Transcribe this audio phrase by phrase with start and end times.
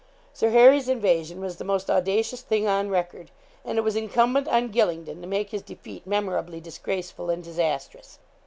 [0.33, 3.29] Sir Harry's invasion was the most audacious thing on record;
[3.63, 8.17] and it was incumbent on Gylingden to make his defeat memorably disgraceful and disastrous.